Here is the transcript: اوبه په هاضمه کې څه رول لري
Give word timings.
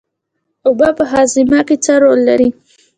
اوبه 0.67 0.89
په 0.97 1.03
هاضمه 1.11 1.59
کې 1.67 1.75
څه 1.83 1.93
رول 2.01 2.19
لري 2.29 2.49